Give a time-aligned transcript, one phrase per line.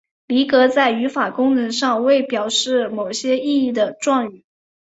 [0.25, 4.43] 离格在语法功能上为表示某些意义的状语。